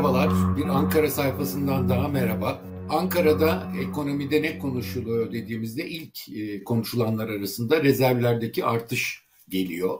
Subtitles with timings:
[0.00, 2.62] Merhabalar, bir Ankara sayfasından daha merhaba.
[2.88, 9.98] Ankara'da ekonomide ne konuşuluyor dediğimizde ilk e, konuşulanlar arasında rezervlerdeki artış geliyor.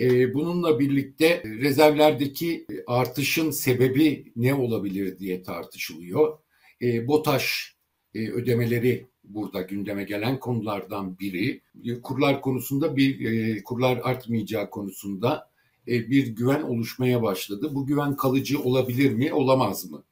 [0.00, 6.38] E, bununla birlikte rezervlerdeki artışın sebebi ne olabilir diye tartışılıyor.
[6.82, 7.76] E, BOTAŞ
[8.14, 11.62] ödemeleri burada gündeme gelen konulardan biri.
[12.02, 15.49] Kurlar konusunda bir kurlar artmayacağı konusunda
[15.86, 17.70] bir güven oluşmaya başladı.
[17.74, 20.04] Bu güven kalıcı olabilir mi, olamaz mı?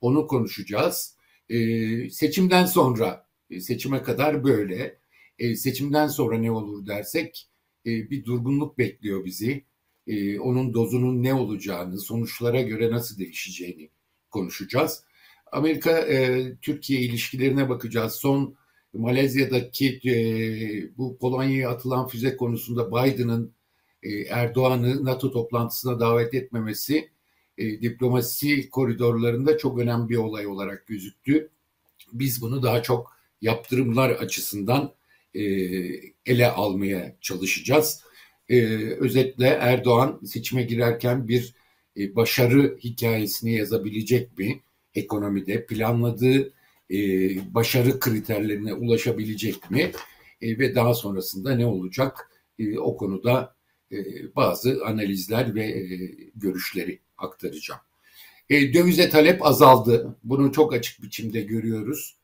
[0.00, 1.16] Onu konuşacağız.
[1.48, 4.98] E, seçimden sonra, e, seçime kadar böyle.
[5.56, 7.48] Seçimden sonra ne olur dersek
[7.84, 9.64] bir durgunluk bekliyor bizi.
[10.40, 13.90] Onun dozunun ne olacağını, sonuçlara göre nasıl değişeceğini
[14.30, 15.04] konuşacağız.
[15.52, 18.12] Amerika-Türkiye ilişkilerine bakacağız.
[18.12, 18.56] Son
[18.92, 20.00] Malezya'daki
[20.96, 23.55] bu Polonya'ya atılan füze konusunda Biden'ın e,
[24.28, 27.10] Erdoğan'ı NATO toplantısına davet etmemesi
[27.58, 31.50] e, diplomasi koridorlarında çok önemli bir olay olarak gözüktü.
[32.12, 34.92] Biz bunu daha çok yaptırımlar açısından
[35.34, 35.42] e,
[36.26, 38.02] ele almaya çalışacağız.
[38.98, 41.54] özetle Erdoğan seçime girerken bir
[41.96, 44.60] başarı hikayesini yazabilecek mi?
[44.94, 46.52] Ekonomide planladığı
[47.54, 49.92] başarı kriterlerine ulaşabilecek mi?
[50.42, 52.30] ve daha sonrasında ne olacak?
[52.78, 53.55] o konuda e,
[54.36, 55.84] bazı analizler ve e,
[56.34, 57.80] görüşleri aktaracağım.
[58.50, 60.16] E, dövize talep azaldı.
[60.24, 62.16] Bunu çok açık biçimde görüyoruz.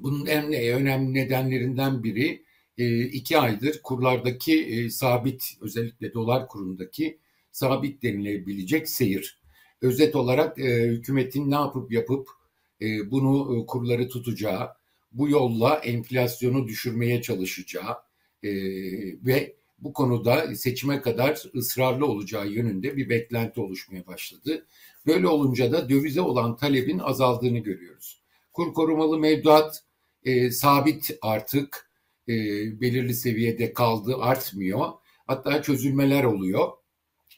[0.00, 2.44] Bunun en önemli nedenlerinden biri
[3.12, 7.18] iki aydır kurlardaki sabit özellikle dolar kurundaki
[7.52, 9.40] sabit denilebilecek seyir.
[9.80, 12.28] Özet olarak hükümetin ne yapıp yapıp
[13.06, 14.68] bunu kurları tutacağı,
[15.12, 17.96] bu yolla enflasyonu düşürmeye çalışacağı
[19.24, 24.66] ve bu konuda seçime kadar ısrarlı olacağı yönünde bir beklenti oluşmaya başladı.
[25.06, 28.22] Böyle olunca da dövize olan talebin azaldığını görüyoruz.
[28.52, 29.84] Kur korumalı mevduat
[30.24, 31.90] e, sabit artık
[32.28, 32.32] e,
[32.80, 34.88] belirli seviyede kaldı, artmıyor.
[35.26, 36.68] Hatta çözülmeler oluyor.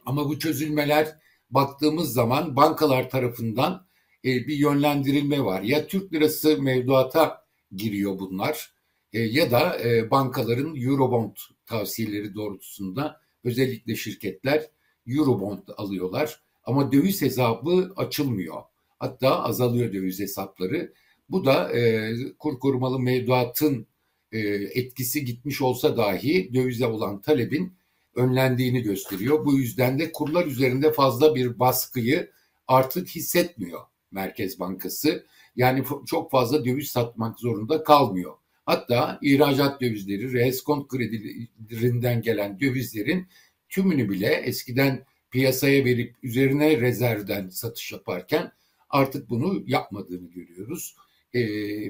[0.06, 1.18] Ama bu çözülmeler
[1.50, 3.86] baktığımız zaman bankalar tarafından
[4.24, 5.62] e, bir yönlendirilme var.
[5.62, 7.44] Ya Türk lirası mevduata
[7.76, 8.73] giriyor bunlar
[9.18, 11.36] ya da e, bankaların Eurobond
[11.66, 14.70] tavsiyeleri doğrultusunda özellikle şirketler
[15.06, 18.62] Eurobond alıyorlar ama döviz hesabı açılmıyor.
[18.98, 20.92] Hatta azalıyor döviz hesapları.
[21.28, 23.86] Bu da e, kur korumalı mevduatın
[24.32, 24.38] e,
[24.74, 27.72] etkisi gitmiş olsa dahi dövize olan talebin
[28.14, 29.44] önlendiğini gösteriyor.
[29.44, 32.30] Bu yüzden de kurlar üzerinde fazla bir baskıyı
[32.68, 33.80] artık hissetmiyor
[34.10, 35.26] Merkez Bankası.
[35.56, 38.34] Yani çok fazla döviz satmak zorunda kalmıyor.
[38.66, 43.28] Hatta ihracat dövizleri, reskont kredilerinden gelen dövizlerin
[43.68, 48.52] tümünü bile eskiden piyasaya verip üzerine rezervden satış yaparken
[48.90, 50.96] artık bunu yapmadığını görüyoruz.
[51.34, 51.40] E,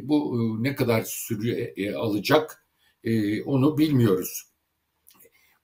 [0.08, 2.64] bu e, ne kadar süre e, alacak
[3.04, 4.48] e, onu bilmiyoruz.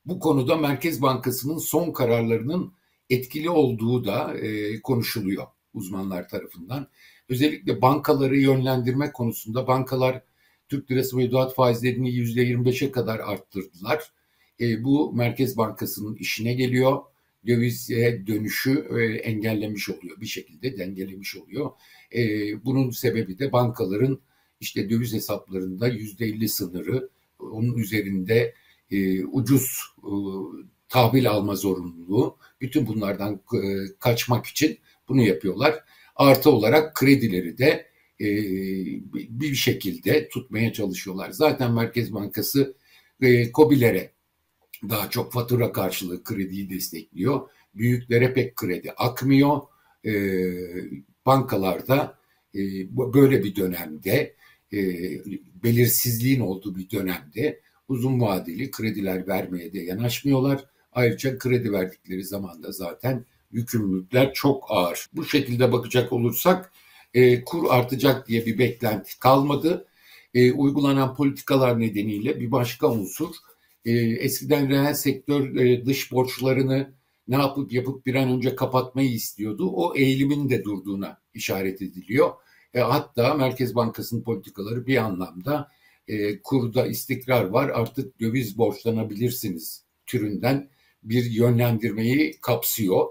[0.05, 2.73] Bu konuda Merkez Bankası'nın son kararlarının
[3.11, 6.87] etkili olduğu da e, konuşuluyor uzmanlar tarafından.
[7.29, 10.23] Özellikle bankaları yönlendirme konusunda bankalar
[10.71, 14.13] Türk lirası mevduat faizlerini yüzde 25'e kadar arttırdılar.
[14.61, 17.03] E, bu Merkez Bankası'nın işine geliyor.
[17.47, 20.21] Dövize dönüşü e, engellemiş oluyor.
[20.21, 21.71] Bir şekilde dengelemiş oluyor.
[22.15, 22.21] E,
[22.65, 24.21] bunun sebebi de bankaların
[24.61, 27.09] işte döviz hesaplarında yüzde 50 sınırı,
[27.39, 28.55] onun üzerinde
[28.91, 30.13] e, ucuz e,
[30.89, 32.37] tahvil alma zorunluluğu.
[32.61, 33.59] Bütün bunlardan e,
[33.99, 35.85] kaçmak için bunu yapıyorlar.
[36.17, 37.90] Artı olarak kredileri de
[38.21, 38.27] e,
[39.15, 41.31] bir şekilde tutmaya çalışıyorlar.
[41.31, 42.75] Zaten Merkez Bankası
[43.23, 44.13] e, COBİ'lere
[44.89, 47.49] daha çok fatura karşılığı krediyi destekliyor.
[47.75, 49.61] Büyüklere pek kredi akmıyor.
[50.07, 50.13] E,
[51.27, 52.19] bankalarda
[52.55, 52.61] e,
[52.97, 54.35] böyle bir dönemde
[54.73, 54.79] e,
[55.65, 60.65] belirsizliğin olduğu bir dönemde uzun vadeli krediler vermeye de yanaşmıyorlar.
[60.93, 65.07] Ayrıca kredi verdikleri zaman da zaten yükümlülükler çok ağır.
[65.13, 66.73] Bu şekilde bakacak olursak
[67.15, 69.87] e, kur artacak diye bir beklenti kalmadı.
[70.35, 73.35] E, uygulanan politikalar nedeniyle bir başka unsur
[73.85, 76.95] e, eskiden reel sektör e, dış borçlarını
[77.29, 79.71] ne yapıp yapıp bir an önce kapatmayı istiyordu.
[79.71, 82.31] O eğilimin de durduğuna işaret ediliyor.
[82.75, 85.69] E, hatta Merkez Bankası'nın politikaları bir anlamda
[86.09, 90.71] e, kurda istikrar var artık döviz borçlanabilirsiniz türünden
[91.03, 93.07] bir yönlendirmeyi kapsıyor.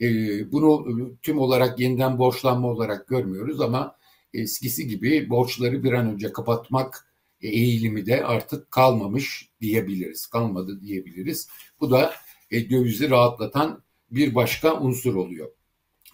[0.00, 0.86] Ee, bunu
[1.22, 3.96] tüm olarak yeniden borçlanma olarak görmüyoruz ama
[4.34, 10.26] eskisi gibi borçları bir an önce kapatmak eğilimi de artık kalmamış diyebiliriz.
[10.26, 11.48] Kalmadı diyebiliriz.
[11.80, 12.14] Bu da
[12.50, 15.50] e, dövizi rahatlatan bir başka unsur oluyor.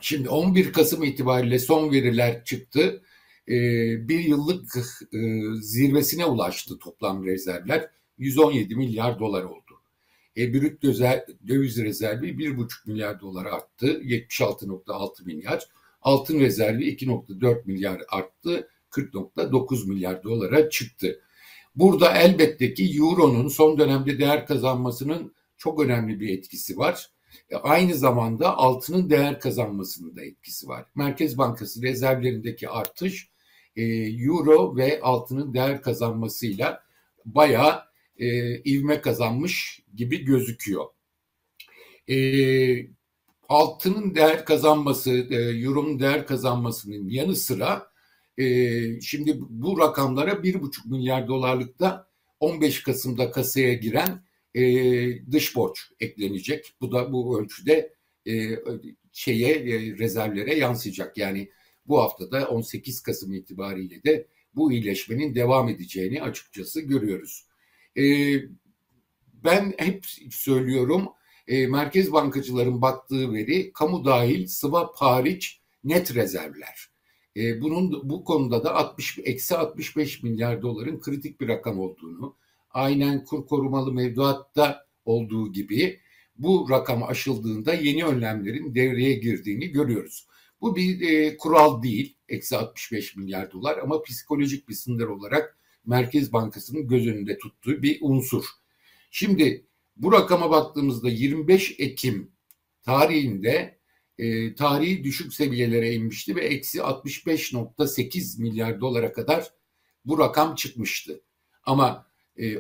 [0.01, 3.03] Şimdi 11 Kasım itibariyle son veriler çıktı.
[3.49, 4.77] Ee, bir yıllık
[5.13, 5.19] e,
[5.61, 7.91] zirvesine ulaştı toplam rezervler.
[8.19, 9.70] 117 milyar dolar oldu.
[10.37, 10.83] E, brüt
[11.49, 13.87] döviz rezervi 1,5 milyar dolar arttı.
[13.87, 15.69] 76.6 milyar.
[16.03, 18.69] Altın rezervi 2.4 milyar arttı.
[18.91, 21.21] 40.9 milyar dolara çıktı.
[21.75, 27.11] Burada elbette ki Euro'nun son dönemde değer kazanmasının çok önemli bir etkisi var.
[27.51, 30.87] E, aynı zamanda altının değer kazanmasının da etkisi var.
[30.95, 33.31] Merkez Bankası rezervlerindeki artış
[33.77, 33.83] e,
[34.25, 36.83] Euro ve altının değer kazanmasıyla
[37.25, 37.90] bayağı
[38.21, 40.87] e, ivme kazanmış gibi gözüküyor.
[42.09, 42.17] E,
[43.49, 47.91] altının değer kazanması, e, Euro'nun değer kazanmasının yanı sıra
[48.39, 54.25] e, şimdi bu rakamlara bir buçuk milyar dolarlıkta 15 Kasım'da kasaya giren
[54.55, 54.63] e,
[55.33, 56.75] dış borç eklenecek.
[56.81, 57.95] Bu da bu ölçüde
[58.27, 58.51] e,
[59.13, 61.17] şeye e, rezervlere yansıyacak.
[61.17, 61.51] Yani
[61.87, 67.50] bu haftada 18 Kasım itibariyle de bu iyileşmenin devam edeceğini açıkçası görüyoruz.
[67.97, 68.05] E,
[69.45, 71.09] ben hep söylüyorum
[71.51, 76.91] e, merkez bankacıların baktığı veri kamu dahil swap hariç net rezervler.
[77.37, 82.37] E, bunun bu konuda da 60 eksi 65 milyar doların kritik bir rakam olduğunu,
[82.71, 86.01] aynen kur korumalı mevduatta olduğu gibi
[86.37, 90.27] bu rakam aşıldığında yeni önlemlerin devreye girdiğini görüyoruz.
[90.61, 96.33] Bu bir e, kural değil, eksi 65 milyar dolar ama psikolojik bir sınır olarak Merkez
[96.33, 98.45] Bankası'nın göz önünde tuttuğu bir unsur.
[99.11, 99.67] Şimdi
[99.97, 102.33] bu rakama baktığımızda 25 Ekim
[102.83, 103.79] tarihinde
[104.19, 109.51] e, tarihi düşük seviyelere inmişti ve eksi 65.8 milyar dolara kadar
[110.05, 111.23] bu rakam çıkmıştı.
[111.65, 112.07] Ama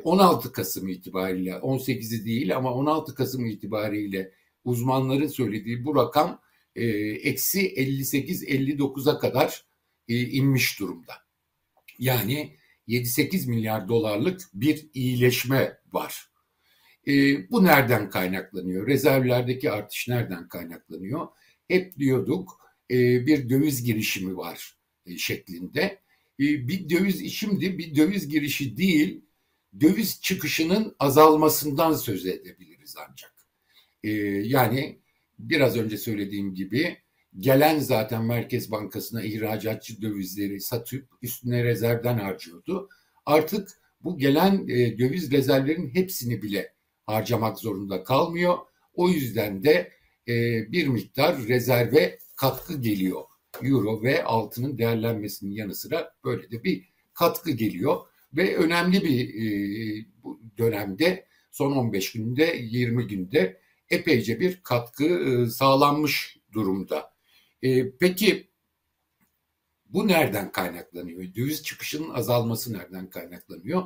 [0.05, 4.33] 16 e, Kasım itibariyle 18'i değil ama 16 Kasım itibariyle
[4.65, 6.41] uzmanların söylediği bu rakam
[6.77, 9.65] e, eksi 58-59'a kadar
[10.09, 11.15] e, inmiş durumda.
[11.99, 12.57] Yani
[12.91, 16.31] 7-8 milyar dolarlık bir iyileşme var.
[17.51, 18.87] Bu nereden kaynaklanıyor?
[18.87, 21.29] Rezervlerdeki artış nereden kaynaklanıyor?
[21.69, 22.61] Hep diyorduk
[22.91, 24.75] bir döviz girişimi var
[25.17, 26.01] şeklinde.
[26.39, 29.25] Bir döviz şimdi bir döviz girişi değil
[29.81, 33.35] döviz çıkışının azalmasından söz edebiliriz ancak.
[34.05, 34.11] Ee,
[34.45, 34.99] yani
[35.39, 36.97] biraz önce söylediğim gibi
[37.39, 42.89] gelen zaten Merkez Bankası'na ihracatçı dövizleri satıp üstüne rezervden harcıyordu.
[43.27, 43.69] Artık
[44.01, 46.75] bu gelen e, döviz rezervlerin hepsini bile
[47.07, 48.59] harcamak zorunda kalmıyor.
[48.95, 49.93] O yüzden de
[50.29, 50.33] e,
[50.73, 53.23] bir miktar rezerve katkı geliyor.
[53.63, 57.97] Euro ve altının değerlenmesinin yanı sıra böyle de bir katkı geliyor
[58.33, 60.07] ve önemli bir e,
[60.59, 63.61] dönemde son 15 günde 20 günde
[63.91, 67.11] epeyce bir katkı e, sağlanmış durumda.
[67.63, 68.51] E, peki
[69.87, 71.35] bu nereden kaynaklanıyor?
[71.35, 73.83] Döviz çıkışının azalması nereden kaynaklanıyor?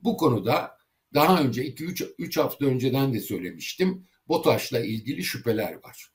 [0.00, 0.78] Bu konuda
[1.14, 4.06] daha önce 2-3 hafta önceden de söylemiştim.
[4.28, 6.10] BOTAŞ'la ilgili şüpheler var.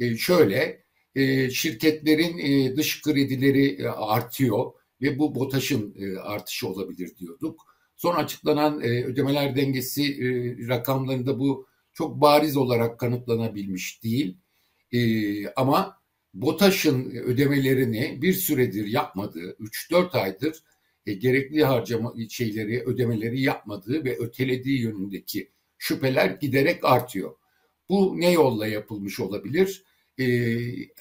[0.00, 0.84] E, şöyle
[1.14, 4.72] e, şirketlerin e, dış kredileri e, artıyor
[5.02, 7.60] ve bu BOTAŞ'ın e, artışı olabilir diyorduk.
[7.96, 10.26] Son açıklanan e, ödemeler dengesi e,
[10.68, 14.36] rakamlarında bu çok bariz olarak kanıtlanabilmiş değil.
[14.92, 15.00] E,
[15.48, 15.98] ama
[16.34, 20.62] BOTAŞ'ın ödemelerini bir süredir yapmadığı, 3-4 aydır
[21.06, 27.34] e, gerekli harcama şeyleri, ödemeleri yapmadığı ve ötelediği yönündeki şüpheler giderek artıyor.
[27.88, 29.84] Bu ne yolla yapılmış olabilir?
[30.20, 30.26] E,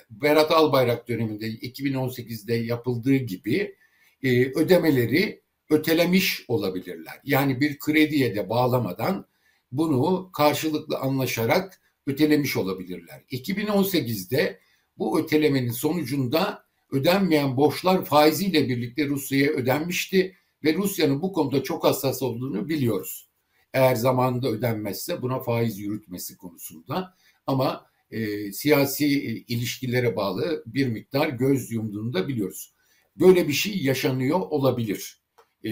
[0.10, 3.75] Berat Albayrak döneminde 2018'de yapıldığı gibi
[4.24, 7.13] e, ödemeleri ötelemiş olabilirler.
[7.24, 9.25] Yani bir krediye de bağlamadan
[9.72, 13.24] bunu karşılıklı anlaşarak ötelemiş olabilirler.
[13.31, 14.60] 2018'de
[15.00, 22.22] bu ötelemenin sonucunda ödenmeyen borçlar faiziyle birlikte Rusya'ya ödenmişti ve Rusya'nın bu konuda çok hassas
[22.22, 23.27] olduğunu biliyoruz.
[23.74, 27.16] Eğer zamanında ödenmezse buna faiz yürütmesi konusunda
[27.48, 32.74] ama e, siyasi e, ilişkilere bağlı bir miktar göz yumduğunu da biliyoruz
[33.20, 35.22] böyle bir şey yaşanıyor olabilir.
[35.63, 35.72] E,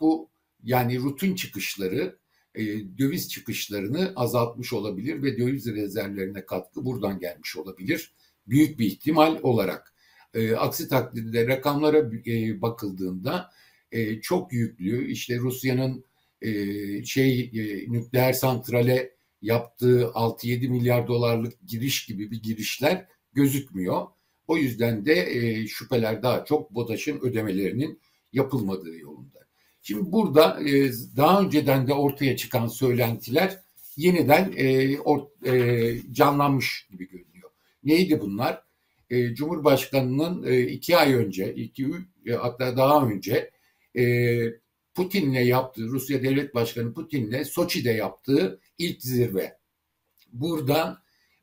[0.00, 0.30] bu
[0.62, 2.18] yani rutin çıkışları,
[2.54, 2.64] e,
[2.98, 8.12] döviz çıkışlarını azaltmış olabilir ve döviz rezervlerine katkı buradan gelmiş olabilir.
[8.46, 9.94] Büyük bir ihtimal olarak.
[10.34, 13.50] E, aksi takdirde rakamlara e, bakıldığında
[13.92, 16.04] e, çok yüklü işte Rusya'nın
[16.42, 16.52] e,
[17.04, 24.06] şey e, nükleer santrale yaptığı 6-7 milyar dolarlık giriş gibi bir girişler gözükmüyor.
[24.48, 28.00] O yüzden de e, şüpheler daha çok BOTAŞ'ın ödemelerinin
[28.32, 29.46] yapılmadığı yolunda.
[29.82, 33.60] Şimdi burada e, daha önceden de ortaya çıkan söylentiler
[33.96, 37.25] yeniden e, or, e, canlanmış gibi görünüyor.
[37.86, 38.66] Neydi bunlar?
[39.10, 41.90] e, Cumhurbaşkanı'nın e, iki ay önce, iki
[42.26, 43.50] e, hatta daha önce
[43.98, 44.04] e,
[44.94, 49.58] Putin'le yaptığı, Rusya Devlet Başkanı Putin'le Soçi'de yaptığı ilk zirve.
[50.32, 50.98] Buradan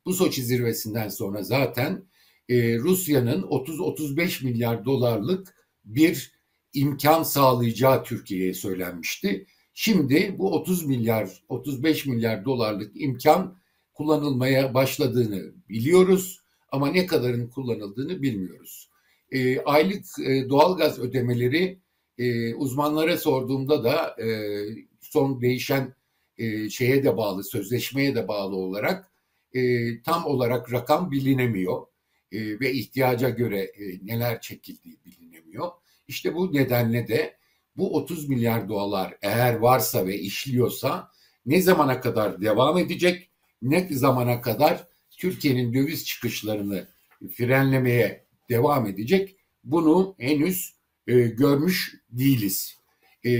[0.06, 2.04] bu Soçi zirvesinden sonra zaten
[2.50, 6.32] e, Rusya'nın 30-35 milyar dolarlık bir
[6.74, 9.46] imkan sağlayacağı Türkiye'ye söylenmişti.
[9.74, 13.58] Şimdi bu 30 milyar, 35 milyar dolarlık imkan
[13.94, 18.90] kullanılmaya başladığını biliyoruz ama ne kadarın kullanıldığını bilmiyoruz.
[19.32, 21.80] E, aylık e, doğalgaz ödemeleri
[22.18, 24.28] e, uzmanlara sorduğumda da e,
[25.02, 25.96] son değişen
[26.38, 29.12] e, şeye de bağlı, sözleşmeye de bağlı olarak
[29.54, 29.62] e,
[30.02, 31.86] tam olarak rakam bilinemiyor
[32.32, 35.72] e, ve ihtiyaca göre e, neler çekildiği bilinemiyor.
[36.08, 37.38] İşte bu nedenle de
[37.78, 41.12] bu 30 milyar dolar eğer varsa ve işliyorsa
[41.46, 43.30] ne zamana kadar devam edecek,
[43.64, 46.88] ne zamana kadar Türkiye'nin döviz çıkışlarını
[47.38, 50.74] frenlemeye devam edecek bunu henüz
[51.08, 52.78] e, görmüş değiliz.
[53.26, 53.32] E,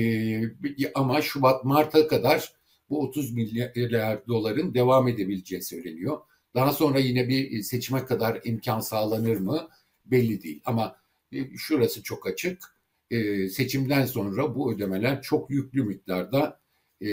[0.96, 2.54] ama Şubat-Mart'a kadar
[2.90, 6.18] bu 30 milyar doların devam edebileceği söyleniyor.
[6.56, 9.70] Daha sonra yine bir seçime kadar imkan sağlanır mı
[10.06, 10.62] belli değil.
[10.66, 10.96] Ama
[11.32, 12.76] e, şurası çok açık.
[13.12, 16.60] E, seçimden sonra bu ödemeler çok yüklü miktarda
[17.02, 17.08] e,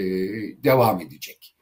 [0.64, 1.56] devam edecek.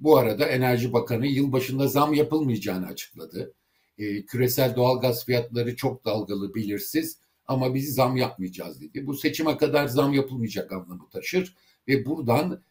[0.00, 3.54] Bu arada Enerji Bakanı yılbaşında zam yapılmayacağını açıkladı.
[4.26, 9.06] Küresel doğalgaz fiyatları çok dalgalı, belirsiz ama biz zam yapmayacağız dedi.
[9.06, 11.56] Bu seçime kadar zam yapılmayacak anlamı taşır
[11.88, 12.62] ve buradan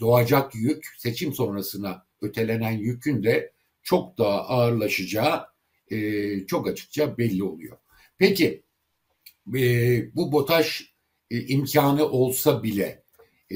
[0.00, 5.46] doğacak yük seçim sonrasına ötelenen yükün de çok daha ağırlaşacağı
[5.90, 7.78] e, çok açıkça belli oluyor.
[8.18, 8.62] Peki
[9.54, 10.94] e, bu BOTAŞ
[11.30, 13.03] e, imkanı olsa bile e,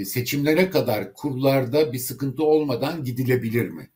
[0.05, 3.91] seçimlere kadar kurlarda bir sıkıntı olmadan gidilebilir mi?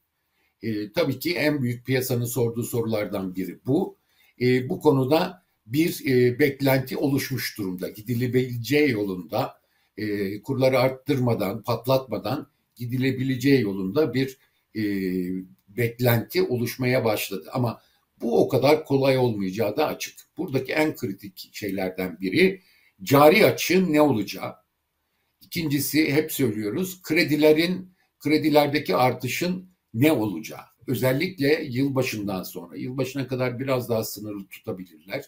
[0.62, 3.96] E, tabii ki en büyük piyasanın sorduğu sorulardan biri bu.
[4.40, 7.88] E, bu konuda bir e, beklenti oluşmuş durumda.
[7.88, 9.60] Gidilebileceği yolunda
[9.96, 14.38] e, kurları arttırmadan, patlatmadan gidilebileceği yolunda bir
[14.76, 14.82] e,
[15.68, 17.50] beklenti oluşmaya başladı.
[17.52, 17.80] Ama
[18.20, 20.14] bu o kadar kolay olmayacağı da açık.
[20.36, 22.62] Buradaki en kritik şeylerden biri
[23.02, 24.61] cari açığın ne olacağı.
[25.42, 30.64] İkincisi hep söylüyoruz kredilerin kredilerdeki artışın ne olacağı.
[30.86, 35.24] Özellikle yılbaşından sonra, yılbaşına kadar biraz daha sınırlı tutabilirler.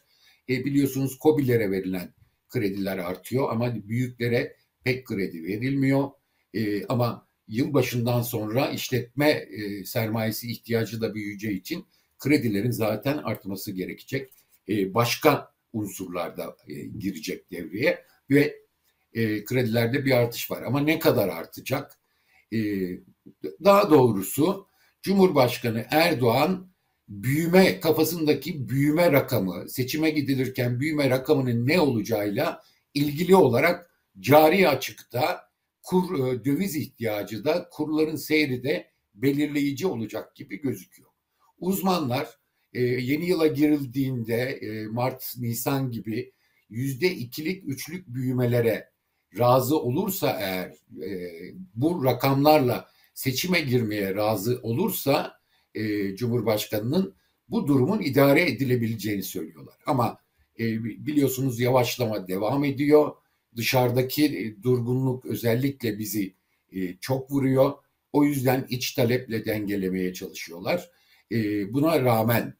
[0.49, 2.14] E, biliyorsunuz COBİ'lere verilen
[2.49, 6.11] krediler artıyor ama büyüklere pek kredi verilmiyor.
[6.54, 11.87] E, ama yılbaşından sonra işletme e, sermayesi ihtiyacı da büyüyeceği için
[12.18, 14.33] kredilerin zaten artması gerekecek.
[14.68, 18.63] E, başka unsurlar da e, girecek devreye ve
[19.14, 20.62] e, kredilerde bir artış var.
[20.62, 21.99] Ama ne kadar artacak?
[22.52, 22.59] E,
[23.64, 24.66] daha doğrusu
[25.02, 26.68] Cumhurbaşkanı Erdoğan
[27.09, 32.62] büyüme kafasındaki büyüme rakamı seçime gidilirken büyüme rakamının ne olacağıyla
[32.94, 33.90] ilgili olarak
[34.21, 35.49] cari açıkta
[35.83, 41.11] kur e, döviz ihtiyacı da kurların seyri de belirleyici olacak gibi gözüküyor.
[41.59, 42.38] Uzmanlar
[42.73, 46.33] e, yeni yıla girildiğinde e, Mart, Nisan gibi
[46.68, 48.93] yüzde ikilik, üçlük büyümelere
[49.38, 50.68] razı olursa eğer
[51.06, 51.30] e,
[51.74, 55.38] bu rakamlarla seçime girmeye razı olursa
[55.74, 57.14] e, Cumhurbaşkanı'nın
[57.48, 59.74] bu durumun idare edilebileceğini söylüyorlar.
[59.86, 60.18] Ama
[60.58, 63.12] e, biliyorsunuz yavaşlama devam ediyor
[63.56, 66.34] dışarıdaki e, durgunluk özellikle bizi
[66.72, 67.72] e, çok vuruyor.
[68.12, 70.90] O yüzden iç taleple dengelemeye çalışıyorlar.
[71.32, 72.54] E, buna rağmen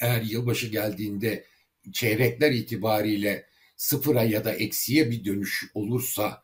[0.00, 1.44] eğer yılbaşı geldiğinde
[1.92, 3.46] çeyrekler itibariyle
[3.76, 6.42] sıfıra ya da eksiye bir dönüş olursa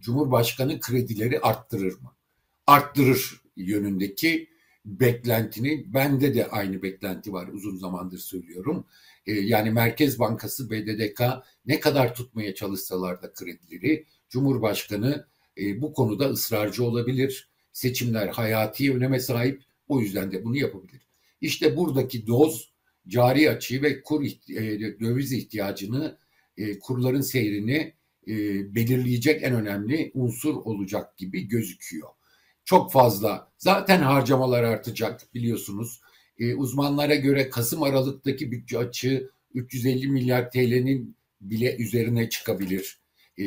[0.00, 2.12] Cumhurbaşkanı kredileri arttırır mı?
[2.66, 4.50] Arttırır yönündeki
[4.84, 8.86] beklentini, bende de aynı beklenti var uzun zamandır söylüyorum.
[9.26, 11.22] E, yani Merkez Bankası BDDK
[11.66, 15.26] ne kadar tutmaya çalışsalar da kredileri Cumhurbaşkanı
[15.58, 17.50] e, bu konuda ısrarcı olabilir.
[17.72, 21.02] Seçimler hayati öneme sahip o yüzden de bunu yapabilir.
[21.40, 22.72] İşte buradaki doz
[23.08, 26.18] cari açığı ve kur e, döviz ihtiyacını
[26.80, 27.94] kurların seyrini
[28.74, 32.08] belirleyecek en önemli unsur olacak gibi gözüküyor.
[32.64, 36.00] Çok fazla zaten harcamalar artacak biliyorsunuz.
[36.38, 43.00] E, uzmanlara göre Kasım Aralık'taki bütçe açığı 350 milyar TL'nin bile üzerine çıkabilir.
[43.38, 43.44] E,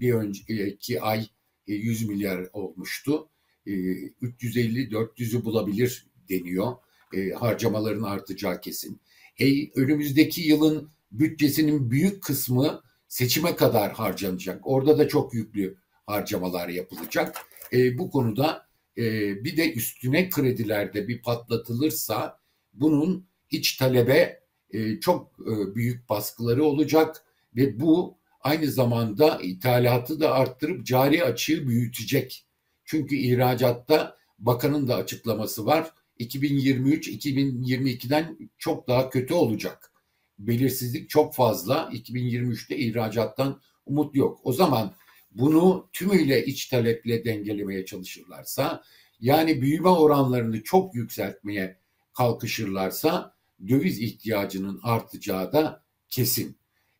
[0.00, 1.26] bir önceki ay
[1.68, 3.28] e, 100 milyar olmuştu.
[3.66, 6.72] E, 350-400'ü bulabilir deniyor.
[7.14, 9.00] E, harcamaların artacağı kesin.
[9.38, 14.66] E, önümüzdeki yılın bütçesinin büyük kısmı seçime kadar harcanacak.
[14.66, 17.36] Orada da çok yüklü harcamalar yapılacak.
[17.72, 18.66] E, bu konuda
[18.98, 19.04] e,
[19.44, 22.40] bir de üstüne kredilerde bir patlatılırsa
[22.72, 27.24] bunun iç talebe e, çok e, büyük baskıları olacak
[27.56, 32.46] ve bu aynı zamanda ithalatı da arttırıp cari açığı büyütecek.
[32.84, 35.90] Çünkü ihracatta bakanın da açıklaması var.
[36.20, 39.92] 2023-2022'den çok daha kötü olacak.
[40.38, 41.90] Belirsizlik çok fazla.
[41.92, 44.40] 2023'te ihracattan umut yok.
[44.44, 44.94] O zaman
[45.30, 48.82] bunu tümüyle iç taleple dengelemeye çalışırlarsa
[49.20, 51.78] yani büyüme oranlarını çok yükseltmeye
[52.12, 53.34] kalkışırlarsa
[53.68, 56.56] döviz ihtiyacının artacağı da kesin.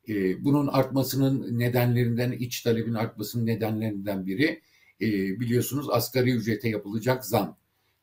[0.08, 4.62] Ee, bunun artmasının nedenlerinden, iç talebin artmasının nedenlerinden biri
[5.00, 5.06] e,
[5.40, 7.58] biliyorsunuz asgari ücrete yapılacak zam.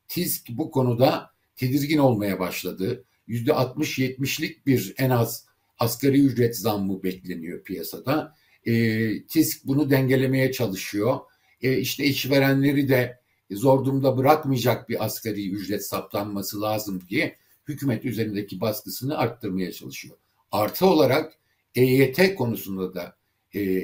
[0.08, 3.06] TİSK bu konuda tedirgin olmaya başladı.
[3.28, 5.46] Yüzde 60-70'lik bir en az
[5.80, 8.36] asgari ücret zammı bekleniyor piyasada.
[8.66, 11.20] E, TİSK bunu dengelemeye çalışıyor.
[11.62, 13.20] E, işte işverenleri de
[13.52, 17.38] zor durumda bırakmayacak bir asgari ücret saptanması lazım diye
[17.68, 20.18] hükümet üzerindeki baskısını arttırmaya çalışıyor.
[20.52, 21.34] Artı olarak
[21.76, 23.16] EYT konusunda da
[23.56, 23.84] e,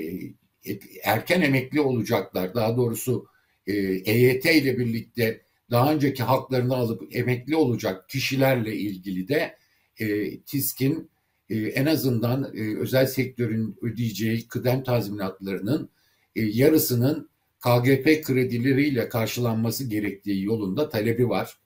[1.03, 2.55] erken emekli olacaklar.
[2.55, 3.27] Daha doğrusu
[3.67, 3.73] e,
[4.05, 5.41] EYT ile birlikte
[5.71, 9.57] daha önceki haklarını alıp emekli olacak kişilerle ilgili de
[9.97, 11.09] e, TİSK'in
[11.49, 15.89] e, en azından e, özel sektörün ödeyeceği kıdem tazminatlarının
[16.35, 21.57] e, yarısının KGP kredileriyle karşılanması gerektiği yolunda talebi var.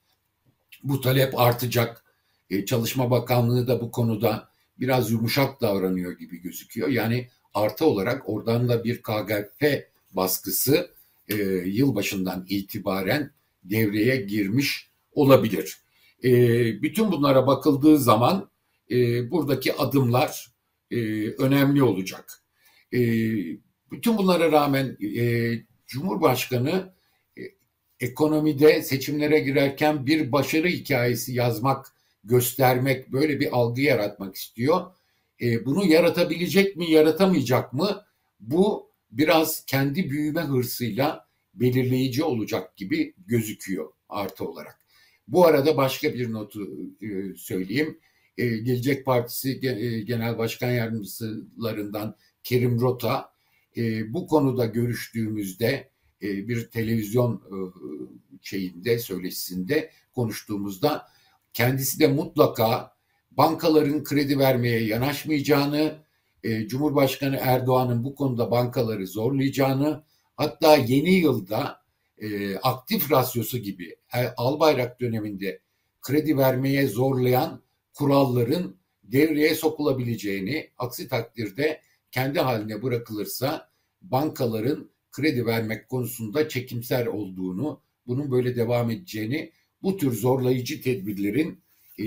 [0.83, 2.03] Bu talep artacak.
[2.49, 6.87] E, Çalışma Bakanlığı da bu konuda biraz yumuşak davranıyor gibi gözüküyor.
[6.87, 10.91] Yani artı olarak oradan da bir KGP baskısı
[11.29, 13.31] e, yılbaşından itibaren
[13.63, 15.77] devreye girmiş olabilir.
[16.23, 16.31] E,
[16.81, 18.49] bütün bunlara bakıldığı zaman
[18.91, 20.47] e, buradaki adımlar
[20.91, 22.43] e, önemli olacak.
[22.93, 22.99] E,
[23.91, 25.53] bütün bunlara rağmen e,
[25.87, 26.93] Cumhurbaşkanı
[27.37, 27.41] e,
[27.99, 34.81] ekonomide seçimlere girerken bir başarı hikayesi yazmak, göstermek, böyle bir algı yaratmak istiyor.
[35.41, 38.03] E, bunu yaratabilecek mi, yaratamayacak mı?
[38.39, 44.79] Bu biraz kendi büyüme hırsıyla belirleyici olacak gibi gözüküyor artı olarak.
[45.27, 46.69] Bu arada başka bir notu
[47.01, 47.99] e, söyleyeyim.
[48.37, 53.33] E, Gelecek Partisi e, Genel Başkan Yardımcılarından Kerim Rota
[54.07, 55.89] bu konuda görüştüğümüzde
[56.21, 57.55] bir televizyon e,
[58.41, 61.07] şeyinde söyleşisinde konuştuğumuzda
[61.53, 62.95] kendisi de mutlaka
[63.31, 66.03] bankaların kredi vermeye yanaşmayacağını,
[66.67, 70.03] Cumhurbaşkanı Erdoğan'ın bu konuda bankaları zorlayacağını,
[70.35, 71.83] hatta yeni yılda
[72.17, 75.59] e, aktif rasyosu gibi e, Albayrak döneminde
[76.01, 77.61] kredi vermeye zorlayan
[77.93, 83.69] kuralların devreye sokulabileceğini, aksi takdirde kendi haline bırakılırsa
[84.01, 89.51] bankaların kredi vermek konusunda çekimser olduğunu, bunun böyle devam edeceğini,
[89.83, 91.61] bu tür zorlayıcı tedbirlerin
[91.99, 92.05] e,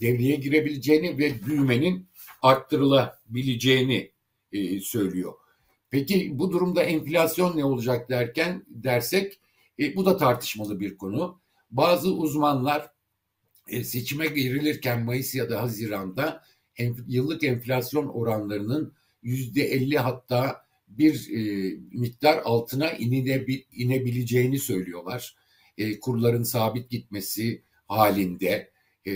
[0.00, 2.06] devreye girebileceğini ve büyümenin
[2.42, 4.10] arttırılabileceğini
[4.52, 5.34] e, söylüyor.
[5.90, 9.40] Peki bu durumda enflasyon ne olacak derken dersek
[9.78, 11.40] e, bu da tartışmalı bir konu.
[11.70, 12.90] Bazı uzmanlar
[13.68, 16.44] e, seçime girilirken Mayıs ya da Haziran'da
[16.76, 25.36] enf yıllık enflasyon oranlarının yüzde elli hatta bir e, miktar altına inebil, inebileceğini söylüyorlar.
[25.78, 28.70] E, kurların sabit gitmesi halinde
[29.06, 29.12] e,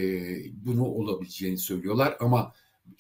[0.53, 2.53] bunu olabileceğini söylüyorlar ama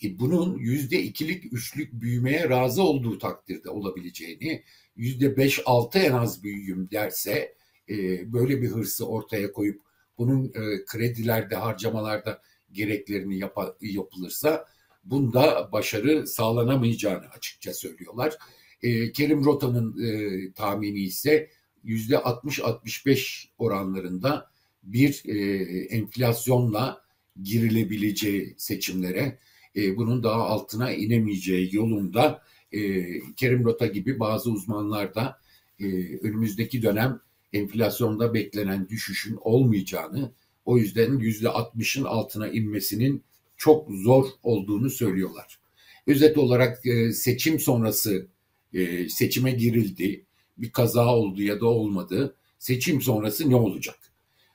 [0.03, 4.63] bunun yüzde ikilik üçlük büyümeye razı olduğu takdirde olabileceğini
[4.97, 7.55] yüzde beş altı en az büyüyüm derse
[7.89, 9.81] e, böyle bir hırsı ortaya koyup
[10.19, 12.43] bunun e, kredilerde harcamalarda
[12.73, 14.67] gereklerini yap yapılırsa
[15.05, 18.39] bunda başarı sağlanamayacağını açıkça söylüyorlar.
[18.83, 21.51] E, Kerim Rota'nın e, tahmini ise
[21.85, 24.51] yüzde 60-65 oranlarında
[24.83, 27.05] bir e, enflasyonla
[27.43, 29.39] girilebileceği seçimlere
[29.77, 35.41] e, bunun daha altına inemeyeceği yolunda e, Kerim Rota gibi bazı uzmanlar da
[35.81, 35.85] e,
[36.17, 37.21] önümüzdeki dönem
[37.53, 40.33] enflasyonda beklenen düşüşün olmayacağını
[40.65, 43.25] o yüzden yüzde 60'ın altına inmesinin
[43.57, 45.59] çok zor olduğunu söylüyorlar.
[46.07, 48.27] Özet olarak e, seçim sonrası
[48.73, 50.25] e, seçime girildi.
[50.59, 52.37] Bir kaza oldu ya da olmadı.
[52.59, 53.99] Seçim sonrası ne olacak?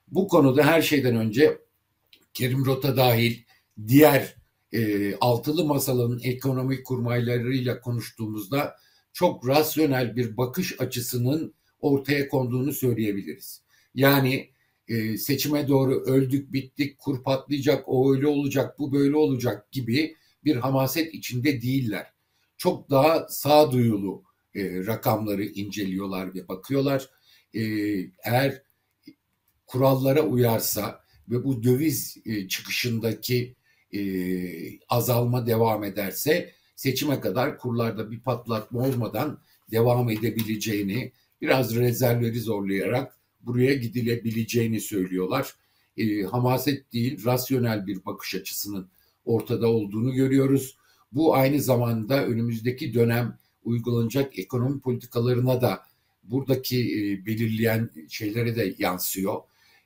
[0.08, 1.58] Bu konuda her şeyden önce
[2.34, 3.38] Kerim Rota dahil
[3.88, 4.36] diğer
[4.74, 8.76] e, altılı masalın ekonomik kurmaylarıyla konuştuğumuzda
[9.14, 13.64] çok rasyonel bir bakış açısının ortaya konduğunu söyleyebiliriz.
[13.96, 14.50] Yani
[14.88, 20.56] e, seçime doğru öldük bittik kur patlayacak o öyle olacak bu böyle olacak gibi bir
[20.56, 22.08] hamaset içinde değiller.
[22.58, 24.24] Çok daha sağduyulu
[24.56, 27.10] e, rakamları inceliyorlar ve bakıyorlar.
[27.54, 27.62] E,
[28.24, 28.64] eğer
[29.66, 33.56] kurallara uyarsa ve bu döviz e, çıkışındaki
[33.94, 34.00] e,
[34.90, 39.40] azalma devam ederse seçime kadar kurlarda bir patlatma olmadan
[39.72, 45.54] devam edebileceğini, biraz rezervleri zorlayarak buraya gidilebileceğini söylüyorlar.
[45.98, 48.90] E, hamaset değil, rasyonel bir bakış açısının
[49.26, 50.78] ortada olduğunu görüyoruz.
[51.12, 55.82] Bu aynı zamanda önümüzdeki dönem uygulanacak ekonomi politikalarına da
[56.24, 59.42] buradaki e, belirleyen şeylere de yansıyor.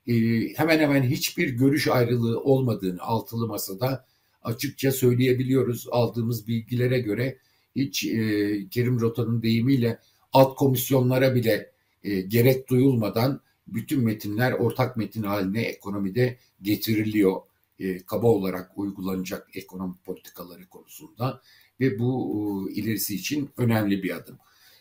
[0.08, 0.14] E,
[0.54, 4.06] hemen hemen hiçbir görüş ayrılığı olmadığını altılı masada
[4.44, 5.88] açıkça söyleyebiliyoruz.
[5.92, 7.38] Aldığımız bilgilere göre
[7.76, 10.00] hiç e, Kerim Rota'nın deyimiyle
[10.34, 11.72] alt komisyonlara bile
[12.04, 17.42] e, gerek duyulmadan bütün metinler ortak metin haline ekonomide getiriliyor.
[17.80, 21.42] E, kaba olarak uygulanacak ekonomi politikaları konusunda
[21.80, 24.38] ve bu e, ilerisi için önemli bir adım.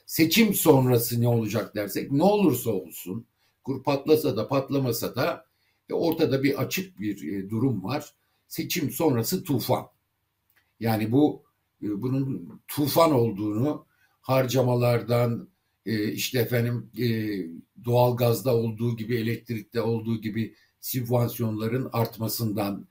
[0.06, 3.26] Seçim sonrası ne olacak dersek ne olursa olsun
[3.64, 5.46] kur patlasa da patlamasa da
[5.90, 8.14] e, ortada bir açık bir e, durum var.
[8.48, 9.86] Seçim sonrası tufan.
[10.80, 11.42] Yani bu
[11.82, 13.86] e, bunun tufan olduğunu
[14.20, 15.48] harcamalardan
[15.86, 17.06] e, işte efendim e,
[17.84, 22.86] doğal gazda olduğu gibi elektrikte olduğu gibi sübvansiyonların artmasından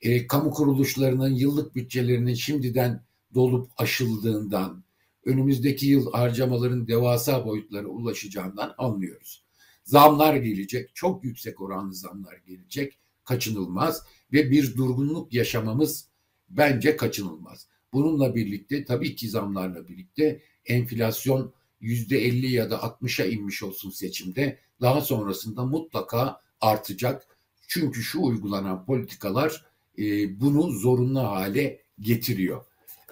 [0.00, 3.04] e, kamu kuruluşlarının yıllık bütçelerinin şimdiden
[3.34, 4.84] dolup aşıldığından
[5.24, 9.47] önümüzdeki yıl harcamaların devasa boyutlara ulaşacağından anlıyoruz.
[9.88, 16.08] Zamlar gelecek, çok yüksek oranlı zamlar gelecek, kaçınılmaz ve bir durgunluk yaşamamız
[16.48, 17.68] bence kaçınılmaz.
[17.92, 24.58] Bununla birlikte tabii ki zamlarla birlikte enflasyon yüzde 50 ya da 60'a inmiş olsun seçimde
[24.80, 27.26] daha sonrasında mutlaka artacak.
[27.68, 29.64] Çünkü şu uygulanan politikalar
[29.98, 32.64] e, bunu zorunlu hale getiriyor.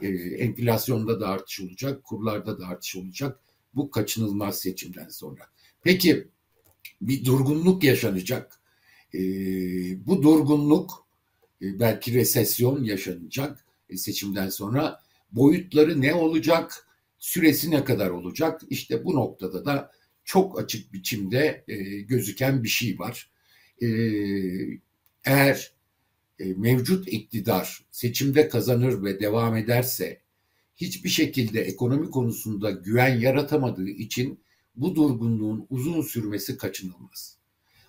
[0.03, 3.41] E, enflasyonda da artış olacak, kurlarda da artış olacak.
[3.75, 5.43] Bu kaçınılmaz seçimden sonra.
[5.83, 6.29] Peki
[7.01, 8.61] bir durgunluk yaşanacak.
[9.15, 9.21] E,
[10.07, 11.07] bu durgunluk
[11.63, 15.01] e, belki resesyon yaşanacak e, seçimden sonra.
[15.33, 16.89] Boyutları ne olacak?
[17.19, 18.61] Süresi ne kadar olacak?
[18.71, 19.91] İşte bu noktada da
[20.25, 23.31] çok açık biçimde e, gözüken bir şey var.
[23.83, 23.87] E,
[25.25, 25.73] eğer
[26.39, 30.21] e, mevcut iktidar seçimde kazanır ve devam ederse
[30.77, 34.41] hiçbir şekilde ekonomi konusunda güven yaratamadığı için
[34.77, 37.37] bu durgunluğun uzun sürmesi kaçınılmaz.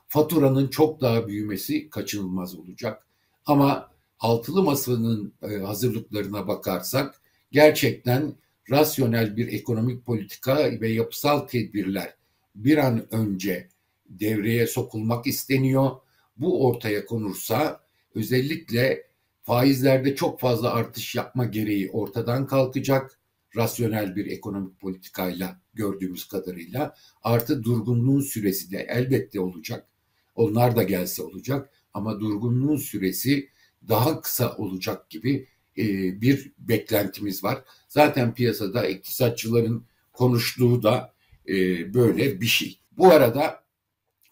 [0.07, 3.07] Faturanın çok daha büyümesi kaçınılmaz olacak.
[3.45, 7.21] Ama altılı masanın e, hazırlıklarına bakarsak
[7.51, 8.35] gerçekten
[8.71, 12.13] rasyonel bir ekonomik politika ve yapısal tedbirler
[12.55, 13.69] bir an önce
[14.09, 15.91] devreye sokulmak isteniyor.
[16.37, 17.81] Bu ortaya konursa
[18.15, 19.07] özellikle
[19.43, 23.16] faizlerde çok fazla artış yapma gereği ortadan kalkacak.
[23.55, 29.87] Rasyonel bir ekonomik politikayla gördüğümüz kadarıyla artı durgunluğun süresi de elbette olacak.
[30.35, 33.49] Onlar da gelse olacak ama durgunluğun süresi
[33.87, 35.83] daha kısa olacak gibi e,
[36.21, 37.63] bir beklentimiz var.
[37.89, 41.13] Zaten piyasada iktisatçıların konuştuğu da
[41.47, 41.53] e,
[41.93, 42.79] böyle bir şey.
[42.97, 43.63] Bu arada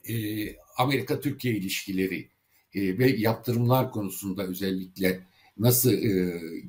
[0.10, 0.14] e,
[0.78, 2.30] Amerika-Türkiye ilişkileri
[2.76, 5.92] ve yaptırımlar konusunda özellikle nasıl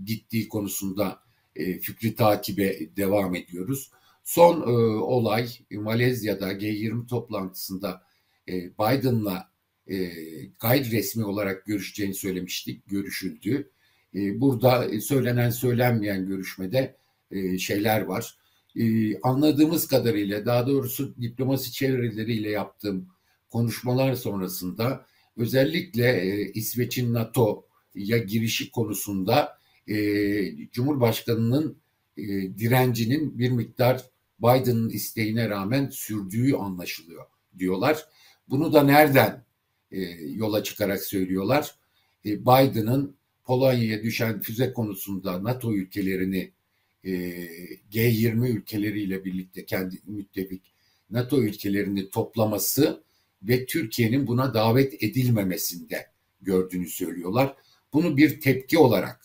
[0.04, 1.25] gittiği konusunda
[1.56, 3.90] e, fikri takibe devam ediyoruz.
[4.24, 8.02] Son e, olay Malezya'da G20 toplantısında
[8.48, 9.50] e, Biden'la
[9.86, 10.10] e,
[10.60, 13.70] gayri resmi olarak görüşeceğini söylemiştik, görüşüldü.
[14.14, 16.96] E, burada söylenen söylenmeyen görüşmede
[17.30, 18.36] e, şeyler var.
[18.76, 18.84] E,
[19.20, 23.08] anladığımız kadarıyla daha doğrusu diplomasi çevreleriyle yaptığım
[23.50, 31.76] konuşmalar sonrasında özellikle e, İsveç'in NATO'ya girişi konusunda e, Cumhurbaşkanı'nın
[32.16, 32.24] e,
[32.58, 34.04] direncinin bir miktar
[34.40, 37.24] Biden'ın isteğine rağmen sürdüğü anlaşılıyor
[37.58, 38.06] diyorlar.
[38.48, 39.44] Bunu da nereden
[39.92, 40.00] e,
[40.34, 41.74] yola çıkarak söylüyorlar?
[42.26, 46.52] E, Biden'ın Polonya'ya düşen füze konusunda NATO ülkelerini
[47.04, 47.10] e,
[47.92, 50.62] G20 ülkeleriyle birlikte kendi müttefik
[51.10, 53.02] NATO ülkelerini toplaması
[53.42, 56.06] ve Türkiye'nin buna davet edilmemesinde
[56.40, 57.56] gördüğünü söylüyorlar.
[57.92, 59.20] Bunu bir tepki olarak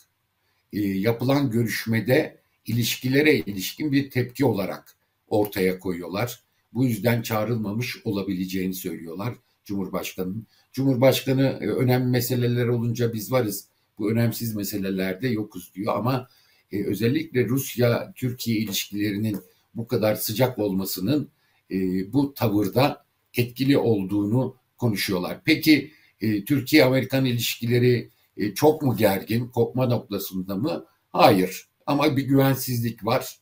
[0.72, 4.96] e, yapılan görüşmede ilişkilere ilişkin bir tepki olarak
[5.28, 6.40] ortaya koyuyorlar.
[6.72, 10.46] Bu yüzden çağrılmamış olabileceğini söylüyorlar Cumhurbaşkanı'nın.
[10.72, 13.68] Cumhurbaşkanı e, önemli meseleler olunca biz varız.
[13.98, 16.28] Bu önemsiz meselelerde yokuz diyor ama
[16.72, 19.36] e, özellikle Rusya-Türkiye ilişkilerinin
[19.74, 21.28] bu kadar sıcak olmasının
[21.70, 21.76] e,
[22.12, 23.04] bu tavırda
[23.34, 25.40] etkili olduğunu konuşuyorlar.
[25.44, 30.84] Peki e, Türkiye-Amerikan ilişkileri e, çok mu gergin, kopma noktasında mı?
[31.12, 33.38] Hayır ama bir güvensizlik var.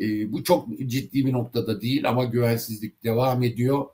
[0.00, 3.86] E, bu çok ciddi bir noktada değil ama güvensizlik devam ediyor.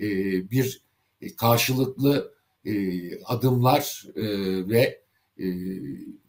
[0.00, 0.06] E,
[0.50, 0.82] bir
[1.20, 2.72] e, karşılıklı e,
[3.24, 4.24] adımlar e,
[4.68, 5.00] ve
[5.38, 5.46] e,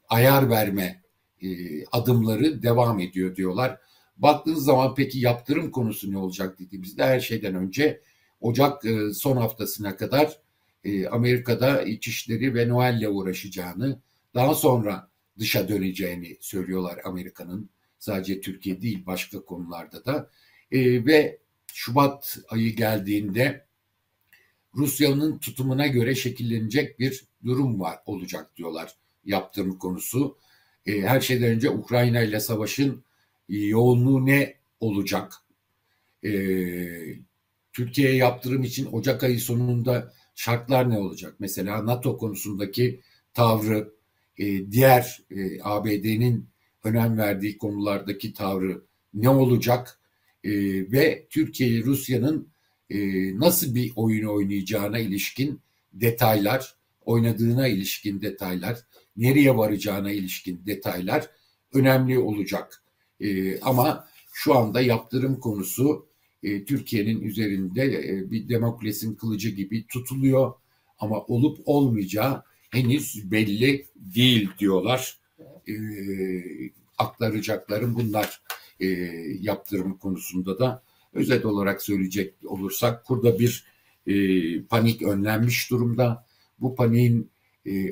[0.09, 1.03] ayar verme
[1.41, 1.47] e,
[1.85, 3.79] adımları devam ediyor diyorlar.
[4.17, 8.01] Baktığınız zaman peki yaptırım konusu ne olacak dediğimizde her şeyden önce
[8.41, 10.39] Ocak e, son haftasına kadar
[10.85, 13.99] e, Amerika'da İçişleri ve Noel'le uğraşacağını,
[14.33, 17.69] daha sonra dışa döneceğini söylüyorlar Amerika'nın.
[17.99, 20.29] Sadece Türkiye değil başka konularda da.
[20.71, 21.39] E, ve
[21.73, 23.65] Şubat ayı geldiğinde
[24.75, 28.95] Rusya'nın tutumuna göre şekillenecek bir durum var olacak diyorlar
[29.25, 30.37] yaptırım konusu.
[30.85, 33.03] E, her şeyden önce Ukrayna ile savaşın
[33.49, 35.33] yoğunluğu ne olacak?
[36.23, 36.31] E,
[37.73, 41.35] Türkiye'ye yaptırım için Ocak ayı sonunda şartlar ne olacak?
[41.39, 43.01] Mesela NATO konusundaki
[43.33, 43.93] tavrı,
[44.37, 46.47] e, diğer e, ABD'nin
[46.83, 48.81] önem verdiği konulardaki tavrı
[49.13, 49.99] ne olacak?
[50.43, 50.51] E,
[50.91, 52.47] ve Türkiye Rusya'nın
[52.89, 52.97] e,
[53.39, 55.61] nasıl bir oyun oynayacağına ilişkin
[55.93, 58.79] detaylar, oynadığına ilişkin detaylar,
[59.17, 61.29] nereye varacağına ilişkin detaylar
[61.73, 62.83] önemli olacak.
[63.19, 66.07] E, ama şu anda yaptırım konusu
[66.45, 70.53] e, Türkiye'nin üzerinde e, bir demokrasinin kılıcı gibi tutuluyor.
[70.99, 75.17] Ama olup olmayacağı henüz belli değil diyorlar.
[75.67, 75.73] E,
[76.97, 78.41] aktaracaklarım bunlar
[78.79, 78.87] e,
[79.41, 83.65] yaptırım konusunda da özet olarak söyleyecek olursak burada bir
[84.07, 84.13] e,
[84.61, 86.25] panik önlenmiş durumda.
[86.59, 87.29] Bu paniğin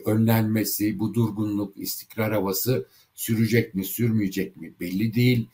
[0.05, 5.47] önlenmesi, bu durgunluk, istikrar havası sürecek mi, sürmeyecek mi belli değil.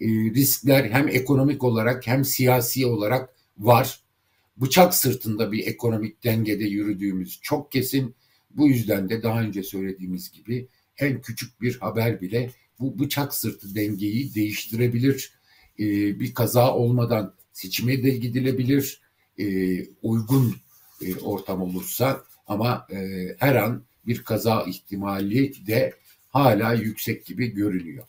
[0.00, 4.00] E, riskler hem ekonomik olarak hem siyasi olarak var.
[4.56, 8.14] Bıçak sırtında bir ekonomik dengede yürüdüğümüz çok kesin.
[8.50, 13.74] Bu yüzden de daha önce söylediğimiz gibi en küçük bir haber bile bu bıçak sırtı
[13.74, 15.32] dengeyi değiştirebilir.
[15.78, 15.84] E,
[16.20, 19.00] bir kaza olmadan seçime de gidilebilir.
[19.38, 19.46] E,
[20.02, 20.56] uygun
[21.22, 22.88] ortam olursa ama
[23.38, 25.92] her an bir kaza ihtimali de
[26.28, 28.06] hala yüksek gibi görünüyor.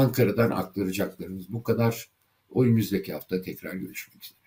[0.00, 2.10] Ankara'dan aktaracaklarımız bu kadar.
[2.50, 2.64] O
[3.12, 4.39] hafta tekrar görüşmek üzere.